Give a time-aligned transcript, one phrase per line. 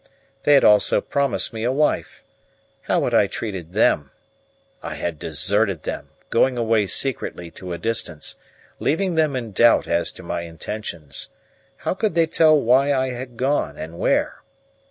[0.45, 2.23] They had also promised me a wife.
[2.87, 4.09] How had I treated them?
[4.81, 8.35] I had deserted them, going away secretly to a distance,
[8.79, 11.29] leaving them in doubt as to my intentions.
[11.77, 14.41] How could they tell why I had gone, and where?